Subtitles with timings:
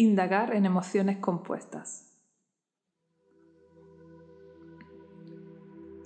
[0.00, 2.16] Indagar en emociones compuestas.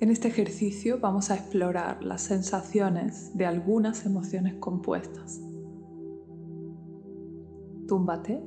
[0.00, 5.42] En este ejercicio vamos a explorar las sensaciones de algunas emociones compuestas.
[7.86, 8.42] Túmbate.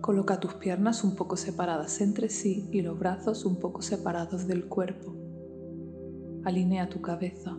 [0.00, 4.68] Coloca tus piernas un poco separadas entre sí y los brazos un poco separados del
[4.68, 5.12] cuerpo.
[6.44, 7.58] Alinea tu cabeza.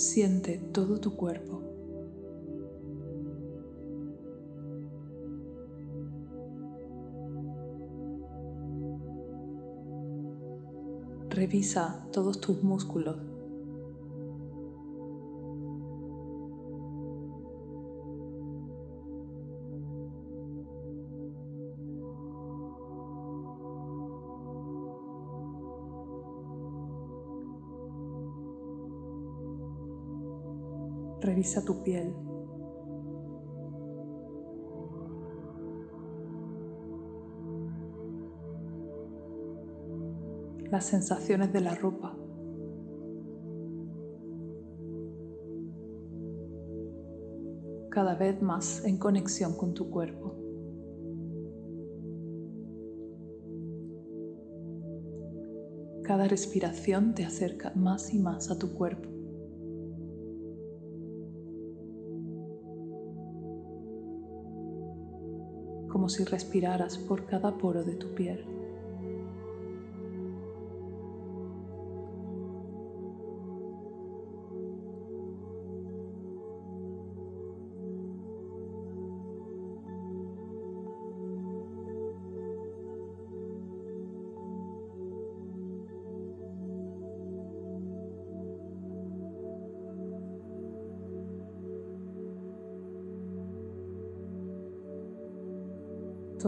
[0.00, 1.60] Siente todo tu cuerpo.
[11.28, 13.29] Revisa todos tus músculos.
[31.30, 32.12] Revisa tu piel.
[40.72, 42.16] Las sensaciones de la ropa.
[47.90, 50.34] Cada vez más en conexión con tu cuerpo.
[56.02, 59.19] Cada respiración te acerca más y más a tu cuerpo.
[65.90, 68.59] Como si respiraras por cada poro de tu piel.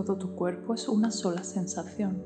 [0.05, 2.25] Todo tu cuerpo es una sola sensación.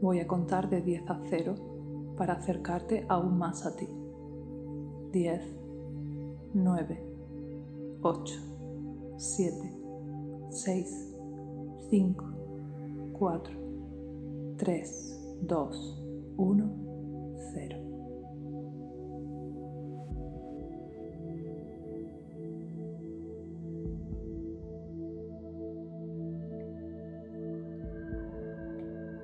[0.00, 1.54] Voy a contar de 10 a 0
[2.16, 3.86] para acercarte aún más a ti.
[5.12, 5.56] 10,
[6.54, 7.14] 9,
[8.02, 8.34] 8,
[9.16, 9.56] 7,
[10.50, 11.14] 6,
[11.88, 12.24] 5,
[13.12, 13.54] 4,
[14.56, 16.03] 3, 2,
[16.36, 17.84] 1, 0.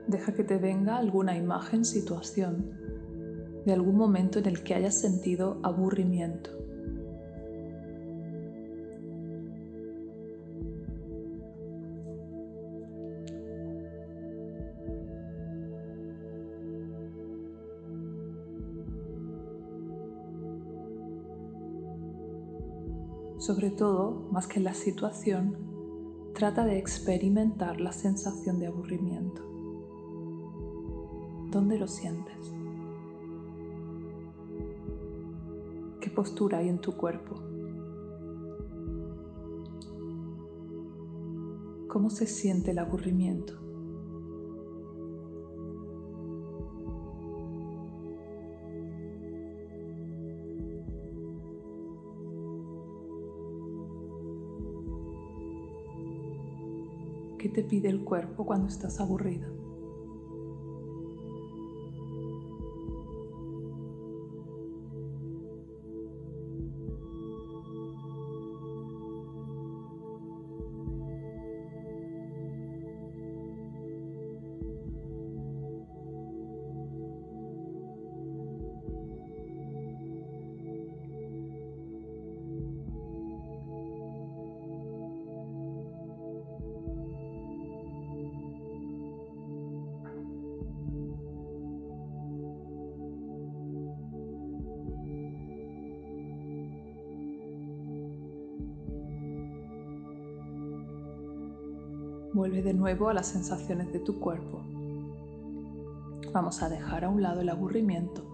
[0.07, 2.73] Deja que te venga alguna imagen, situación
[3.65, 6.51] de algún momento en el que hayas sentido aburrimiento.
[23.41, 25.57] Sobre todo, más que la situación,
[26.35, 29.43] trata de experimentar la sensación de aburrimiento.
[31.51, 32.53] ¿Dónde lo sientes?
[36.03, 37.37] ¿Qué postura hay en tu cuerpo?
[41.89, 43.70] ¿Cómo se siente el aburrimiento?
[57.51, 59.49] Te pide el cuerpo cuando estás aburrida?
[102.41, 104.63] Vuelve de nuevo a las sensaciones de tu cuerpo.
[106.33, 108.25] Vamos a dejar a un lado el aburrimiento.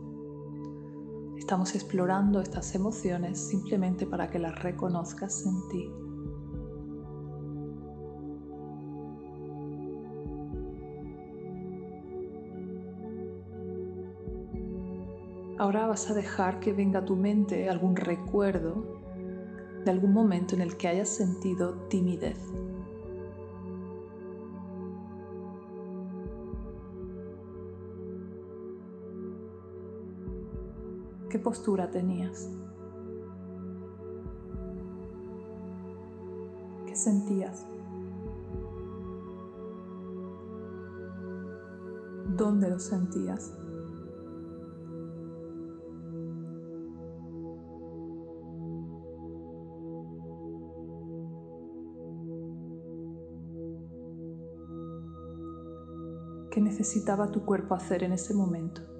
[1.36, 5.90] Estamos explorando estas emociones simplemente para que las reconozcas en ti.
[15.58, 19.00] Ahora vas a dejar que venga a tu mente algún recuerdo
[19.84, 22.38] de algún momento en el que hayas sentido timidez.
[31.28, 32.48] ¿Qué postura tenías?
[36.86, 37.66] ¿Qué sentías?
[42.36, 43.52] ¿Dónde lo sentías?
[56.50, 58.95] ¿Qué necesitaba tu cuerpo hacer en ese momento?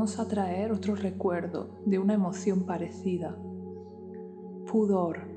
[0.00, 3.36] Vamos a traer otro recuerdo de una emoción parecida.
[4.72, 5.28] Pudor.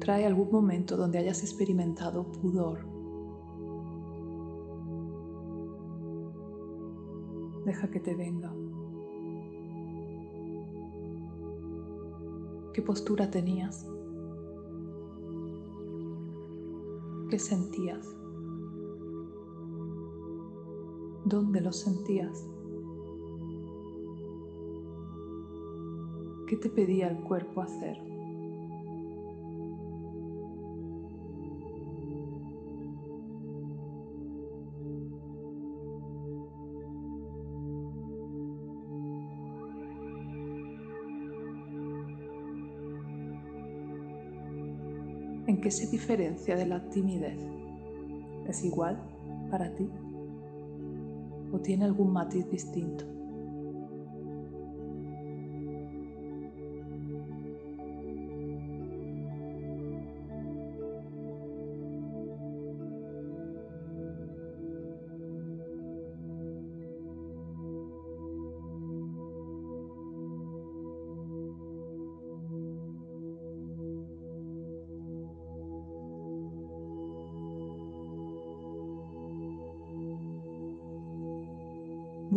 [0.00, 2.84] Trae algún momento donde hayas experimentado pudor.
[7.64, 8.52] Deja que te venga.
[12.74, 13.88] ¿Qué postura tenías?
[17.30, 18.04] ¿Qué sentías?
[21.24, 22.48] ¿Dónde lo sentías?
[26.52, 27.96] ¿Qué te pedía el cuerpo hacer?
[45.46, 47.38] ¿En qué se diferencia de la timidez?
[48.46, 49.02] ¿Es igual
[49.50, 49.88] para ti?
[51.50, 53.21] ¿O tiene algún matiz distinto?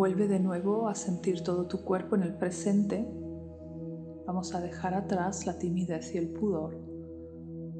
[0.05, 3.11] Vuelve de nuevo a sentir todo tu cuerpo en el presente.
[4.27, 6.77] Vamos a dejar atrás la timidez y el pudor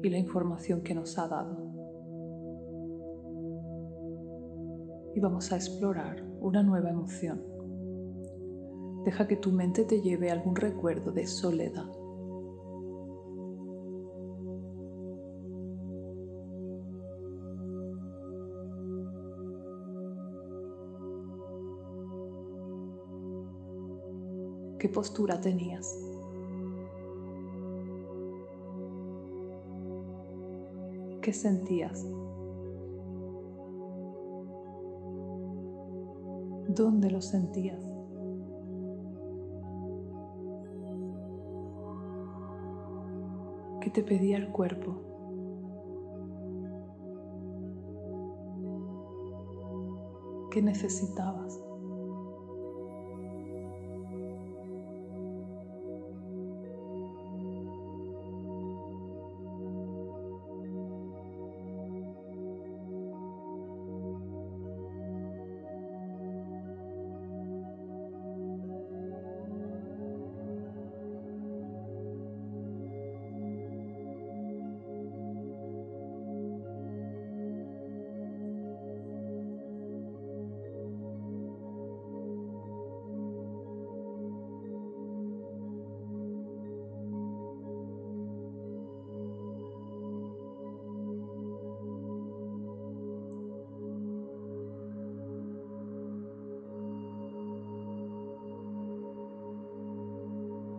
[0.02, 1.56] y la información que nos ha dado.
[5.14, 7.44] Y vamos a explorar una nueva emoción.
[9.04, 11.86] Deja que tu mente te lleve algún recuerdo de soledad.
[24.86, 25.98] ¿Qué postura tenías?
[31.20, 32.06] ¿Qué sentías?
[36.68, 37.84] ¿Dónde lo sentías?
[43.80, 45.00] ¿Qué te pedía el cuerpo?
[50.52, 51.65] ¿Qué necesitabas?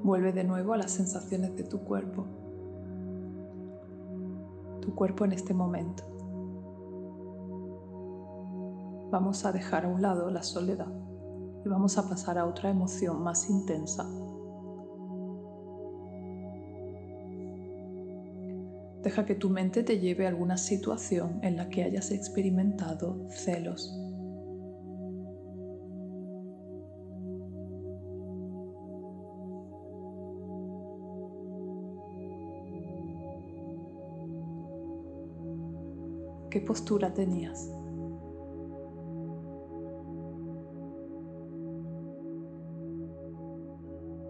[0.08, 2.24] Vuelve de nuevo a las sensaciones de tu cuerpo.
[4.82, 6.02] Tu cuerpo en este momento.
[9.12, 10.88] Vamos a dejar a un lado la soledad
[11.66, 14.10] y vamos a pasar a otra emoción más intensa.
[19.04, 24.07] Deja que tu mente te lleve a alguna situación en la que hayas experimentado celos.
[36.58, 37.72] ¿Qué postura tenías?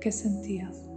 [0.01, 0.89] ¿Qué sentías?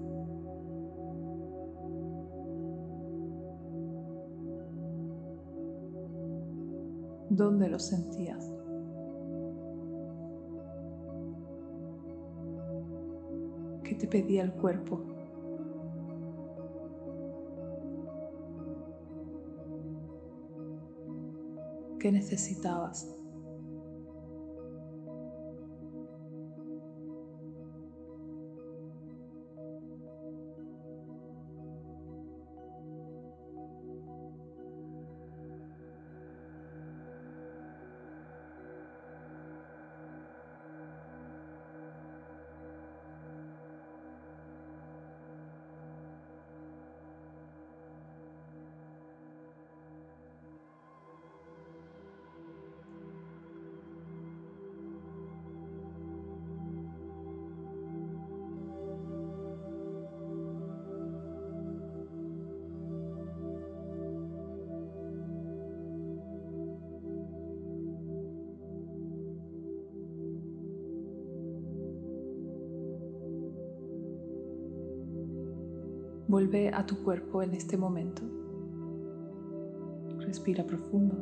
[7.28, 8.50] ¿Dónde lo sentías?
[13.84, 15.19] ¿Qué te pedía el cuerpo?
[22.00, 23.19] ¿Qué necesitabas?
[76.30, 78.22] Vuelve a tu cuerpo en este momento.
[80.20, 81.16] Respira profundo.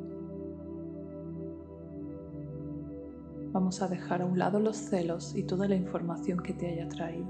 [3.51, 6.91] Vamos a dejar a un lado los celos y toda la información que te haya
[6.91, 7.27] traído.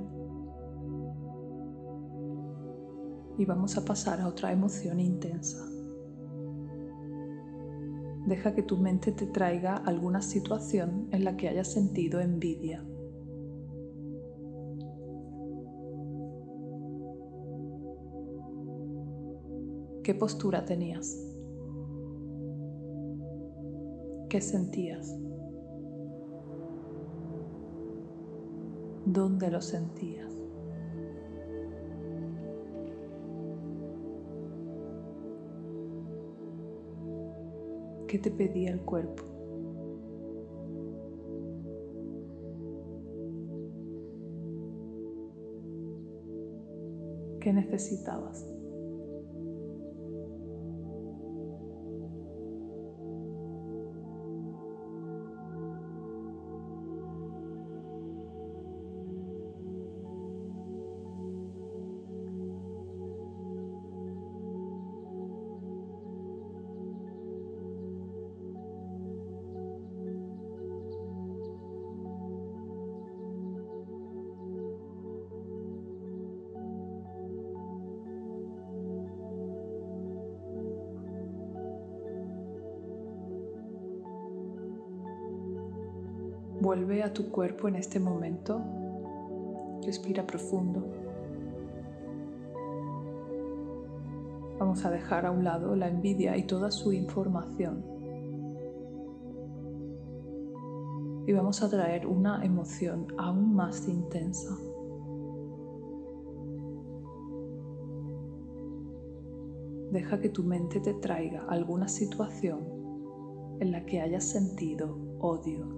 [3.38, 5.64] Y vamos a pasar a otra emoción intensa.
[8.26, 12.85] Deja que tu mente te traiga alguna situación en la que hayas sentido envidia.
[20.08, 21.22] ¿Qué postura tenías?
[24.30, 25.14] ¿Qué sentías?
[29.04, 30.32] ¿Dónde lo sentías?
[38.06, 39.24] ¿Qué te pedía el cuerpo?
[47.42, 48.57] ¿Qué necesitabas?
[86.68, 88.60] Vuelve a tu cuerpo en este momento.
[89.87, 90.84] Respira profundo.
[94.58, 97.82] Vamos a dejar a un lado la envidia y toda su información.
[101.26, 104.54] Y vamos a traer una emoción aún más intensa.
[109.90, 115.77] Deja que tu mente te traiga alguna situación en la que hayas sentido odio.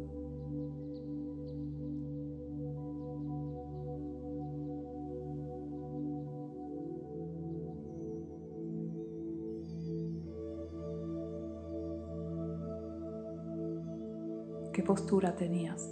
[14.90, 15.88] Postura tenías?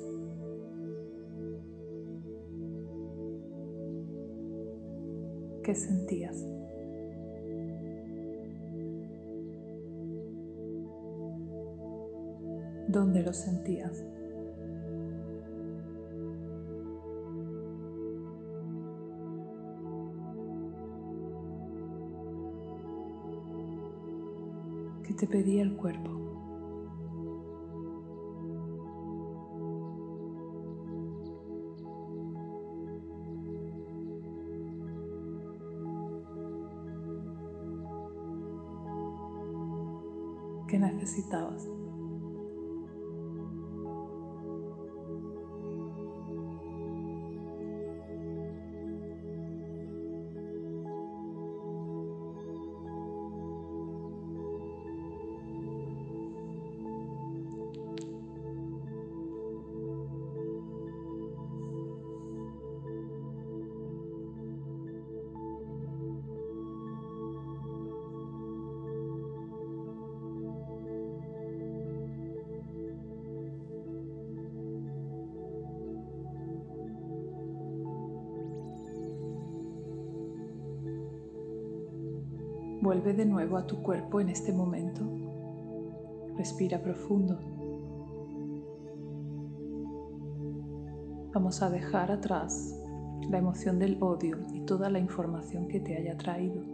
[5.63, 6.45] ¿Qué sentías?
[12.89, 14.05] ¿Dónde lo sentías?
[25.05, 26.28] ¿Qué te pedía el cuerpo?
[40.93, 41.78] Necesitabas.
[82.89, 85.03] Vuelve de nuevo a tu cuerpo en este momento.
[86.39, 87.39] Respira profundo.
[91.35, 92.75] Vamos a dejar atrás
[93.29, 96.65] la emoción del odio y toda la información que te haya traído.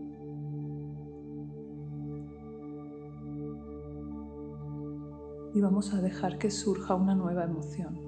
[5.52, 8.03] Y vamos a dejar que surja una nueva emoción.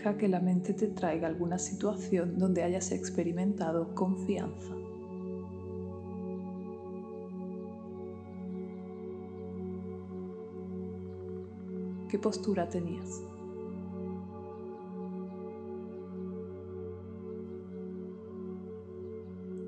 [0.00, 4.74] Deja que la mente te traiga alguna situación donde hayas experimentado confianza.
[12.08, 13.20] ¿Qué postura tenías?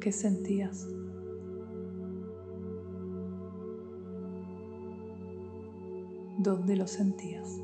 [0.01, 0.89] ¿Qué sentías?
[6.39, 7.61] ¿Dónde lo sentías?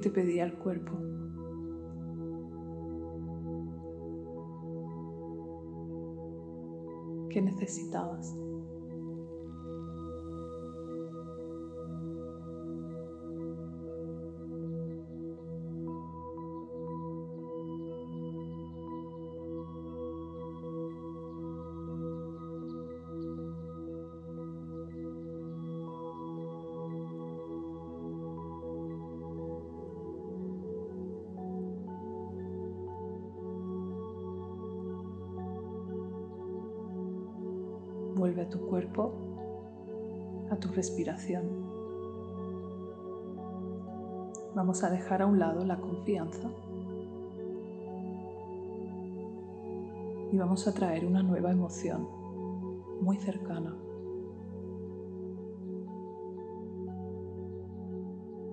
[0.00, 0.92] Te pedía el cuerpo?
[7.30, 8.34] ¿Qué necesitabas?
[38.30, 39.12] Vuelve a tu cuerpo,
[40.52, 41.42] a tu respiración.
[44.54, 46.48] Vamos a dejar a un lado la confianza
[50.30, 52.06] y vamos a traer una nueva emoción
[53.00, 53.76] muy cercana.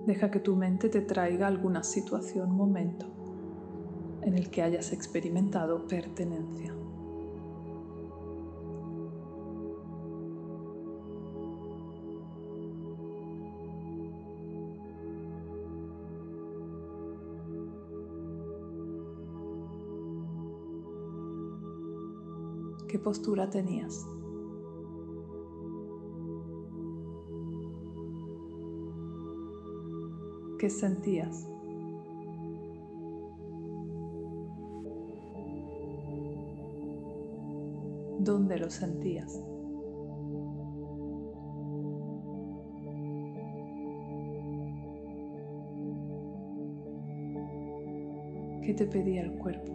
[0.06, 3.06] Deja que tu mente te traiga alguna situación, momento
[4.22, 6.74] en el que hayas experimentado pertenencia.
[22.88, 24.06] ¿Qué postura tenías?
[30.58, 31.46] ¿Qué sentías?
[38.20, 39.38] ¿Dónde lo sentías?
[48.64, 49.67] ¿Qué te pedía el cuerpo?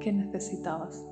[0.00, 1.04] ¿Qué necesitabas?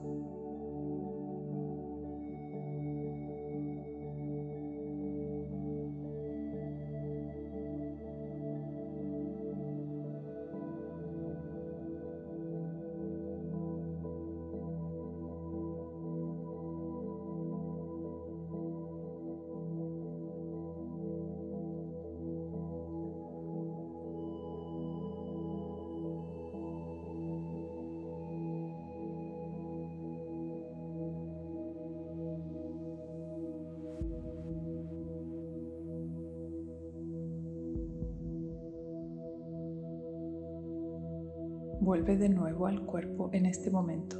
[41.96, 44.18] Vuelve de nuevo al cuerpo en este momento.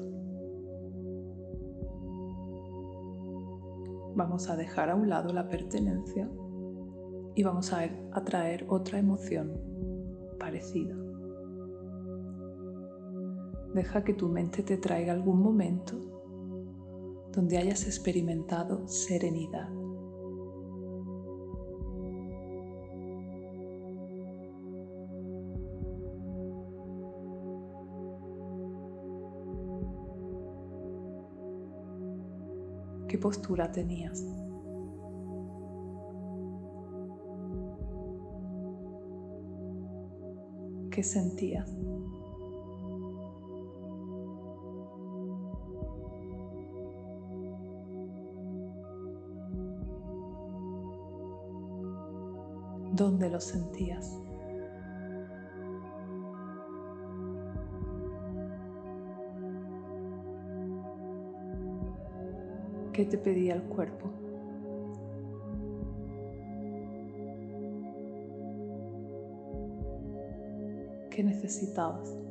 [4.15, 6.27] Vamos a dejar a un lado la pertenencia
[7.35, 9.61] y vamos a atraer otra emoción
[10.39, 10.97] parecida.
[13.75, 15.97] Deja que tu mente te traiga algún momento
[17.31, 19.69] donde hayas experimentado serenidad.
[33.09, 34.25] ¿Qué postura tenías?
[40.91, 41.71] ¿Qué sentías?
[52.93, 54.26] ¿Dónde lo sentías?
[62.97, 64.11] ¿Qué te pedía el cuerpo?
[71.11, 72.26] que necesitabas.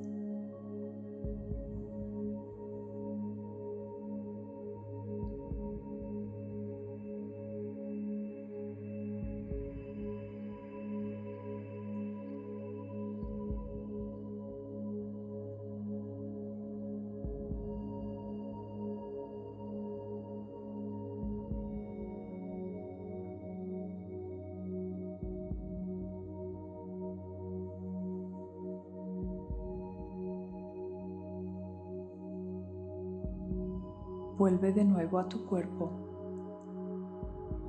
[34.38, 35.92] Vuelve de nuevo a tu cuerpo.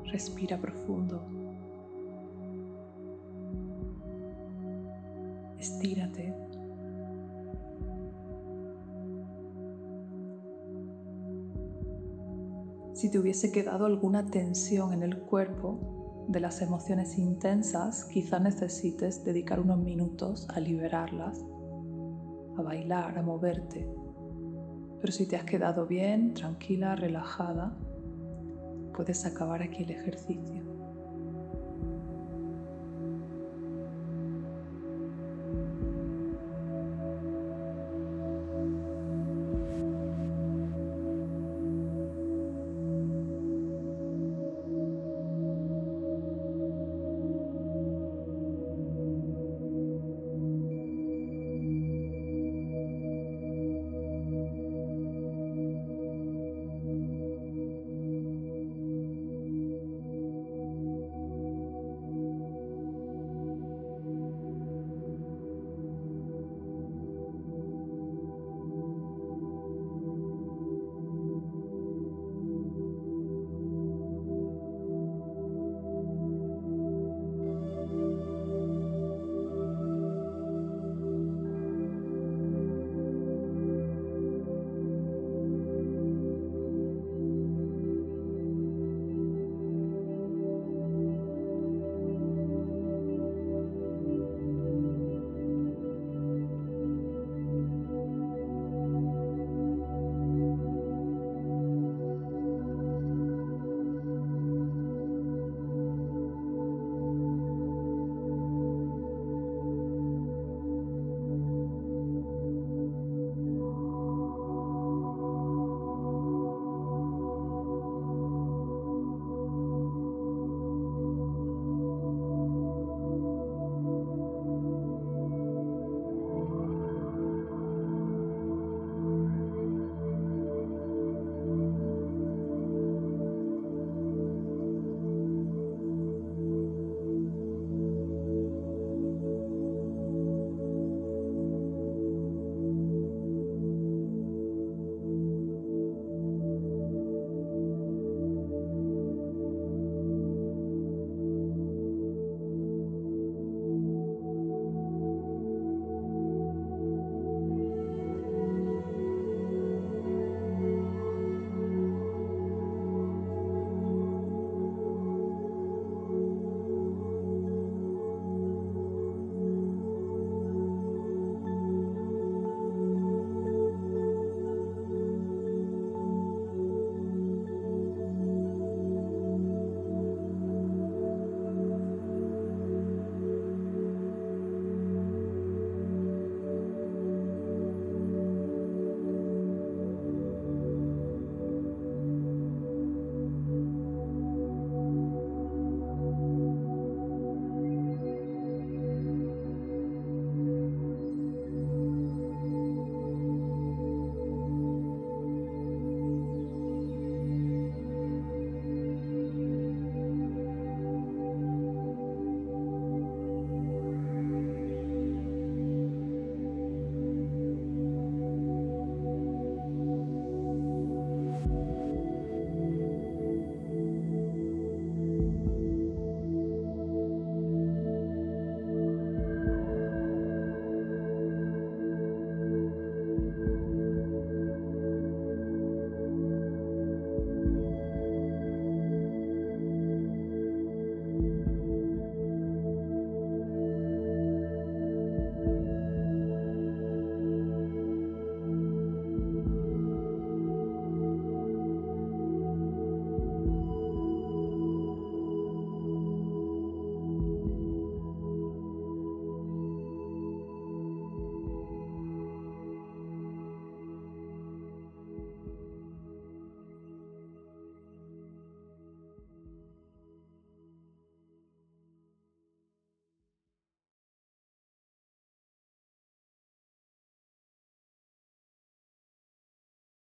[0.04, 1.22] Respira profundo.
[5.58, 6.34] Estírate.
[12.94, 19.22] Si te hubiese quedado alguna tensión en el cuerpo de las emociones intensas, quizá necesites
[19.22, 21.44] dedicar unos minutos a liberarlas,
[22.56, 23.88] a bailar, a moverte,
[25.06, 27.72] pero si te has quedado bien, tranquila, relajada,
[28.92, 30.75] puedes acabar aquí el ejercicio.